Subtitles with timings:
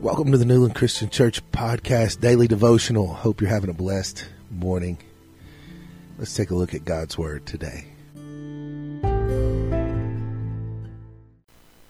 [0.00, 3.06] Welcome to the Newland Christian Church Podcast Daily Devotional.
[3.08, 4.96] Hope you're having a blessed morning.
[6.16, 7.84] Let's take a look at God's Word today.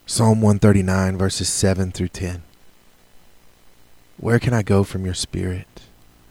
[0.05, 2.43] Psalm 139, verses 7 through 10.
[4.17, 5.83] Where can I go from your spirit?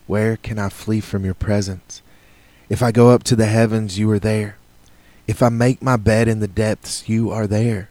[0.07, 2.03] Where can I flee from your presence?
[2.69, 4.59] If I go up to the heavens, you are there.
[5.27, 7.89] If I make my bed in the depths, you are there.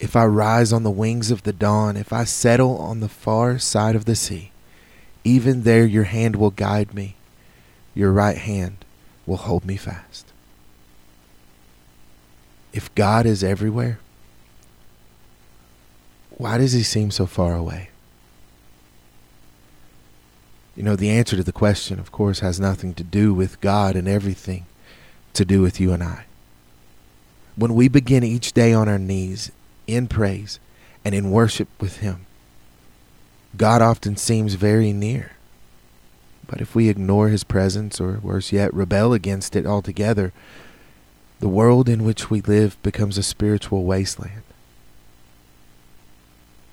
[0.00, 3.58] If I rise on the wings of the dawn, if I settle on the far
[3.58, 4.50] side of the sea,
[5.24, 7.16] even there your hand will guide me,
[7.94, 8.86] your right hand
[9.26, 10.32] will hold me fast.
[12.72, 13.98] If God is everywhere,
[16.30, 17.90] why does he seem so far away?
[20.74, 23.96] You know, the answer to the question, of course, has nothing to do with God
[23.96, 24.64] and everything
[25.34, 26.24] to do with you and I.
[27.54, 29.52] When we begin each day on our knees
[29.94, 30.58] in praise
[31.04, 32.26] and in worship with Him.
[33.56, 35.32] God often seems very near.
[36.46, 40.32] But if we ignore His presence, or worse yet, rebel against it altogether,
[41.40, 44.42] the world in which we live becomes a spiritual wasteland.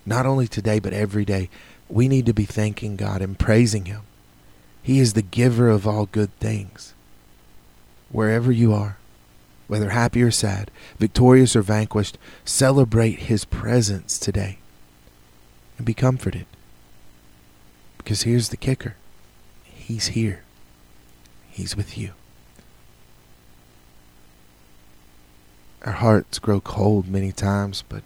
[0.06, 1.50] Not only today, but every day,
[1.90, 4.02] we need to be thanking God and praising Him.
[4.82, 6.94] He is the giver of all good things.
[8.10, 8.98] Wherever you are,
[9.68, 14.60] whether happy or sad, victorious or vanquished, celebrate His presence today
[15.78, 16.46] and be comforted.
[17.98, 18.96] Because here's the kicker
[19.64, 20.42] He's here,
[21.50, 22.12] He's with you.
[25.86, 28.04] Our hearts grow cold many times, but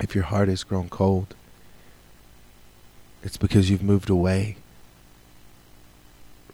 [0.00, 1.34] if your heart has grown cold,
[3.22, 4.56] it's because you've moved away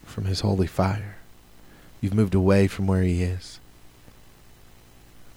[0.04, 1.16] from His holy fire.
[2.00, 3.60] You've moved away from where He is.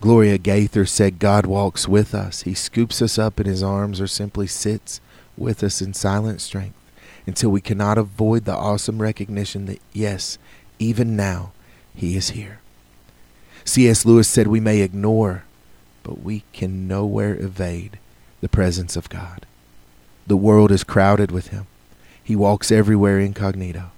[0.01, 2.43] Gloria Gaither said, God walks with us.
[2.43, 5.01] He scoops us up in His arms or simply sits
[5.37, 6.75] with us in silent strength
[7.25, 10.37] until we cannot avoid the awesome recognition that, yes,
[10.79, 11.51] even now,
[11.93, 12.59] He is here.
[13.65, 14.05] C.S.
[14.05, 15.43] Lewis said, We may ignore,
[16.03, 17.99] but we can nowhere evade
[18.41, 19.45] the presence of God.
[20.27, 21.67] The world is crowded with Him.
[22.23, 23.91] He walks everywhere incognito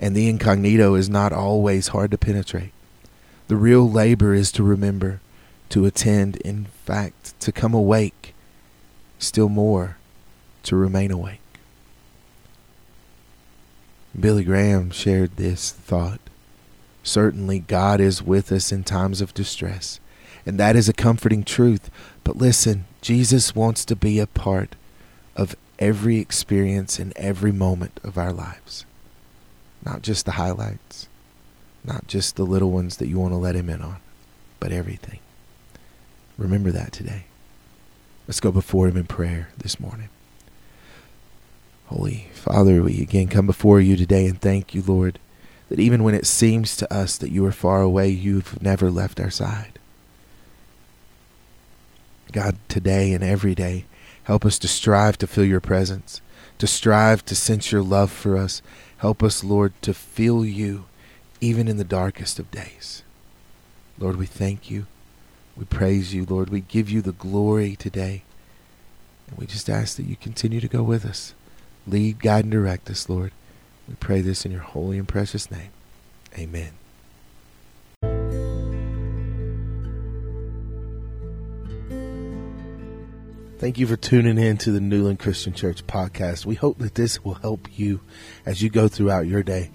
[0.00, 2.72] and the incognito is not always hard to penetrate.
[3.48, 5.20] The real labor is to remember,
[5.70, 8.34] to attend, in fact, to come awake,
[9.18, 9.96] still more,
[10.64, 11.40] to remain awake.
[14.18, 16.20] Billy Graham shared this thought.
[17.02, 20.00] Certainly, God is with us in times of distress,
[20.44, 21.90] and that is a comforting truth.
[22.24, 24.76] But listen, Jesus wants to be a part
[25.36, 28.84] of every experience and every moment of our lives.
[29.84, 31.08] Not just the highlights,
[31.84, 33.98] not just the little ones that you want to let him in on,
[34.60, 35.20] but everything.
[36.36, 37.24] Remember that today.
[38.26, 40.10] Let's go before him in prayer this morning.
[41.86, 45.18] Holy Father, we again come before you today and thank you, Lord,
[45.70, 49.18] that even when it seems to us that you are far away, you've never left
[49.18, 49.78] our side.
[52.32, 53.86] God, today and every day,
[54.24, 56.20] help us to strive to feel your presence,
[56.58, 58.60] to strive to sense your love for us,
[58.98, 60.86] Help us, Lord, to feel you
[61.40, 63.02] even in the darkest of days.
[63.98, 64.86] Lord, we thank you.
[65.56, 66.50] We praise you, Lord.
[66.50, 68.22] We give you the glory today.
[69.28, 71.34] And we just ask that you continue to go with us.
[71.86, 73.32] Lead, guide, and direct us, Lord.
[73.88, 75.70] We pray this in your holy and precious name.
[76.36, 76.72] Amen.
[83.58, 86.46] Thank you for tuning in to the Newland Christian Church podcast.
[86.46, 88.00] We hope that this will help you
[88.46, 89.72] as you go throughout your day.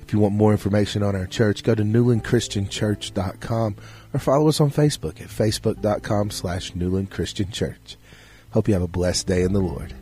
[0.00, 3.76] If you want more information on our church, go to newlandchristianchurch.com
[4.14, 7.96] or follow us on Facebook at facebook.com slash Newland Christian Church.
[8.52, 9.92] Hope you have a blessed day in the Lord.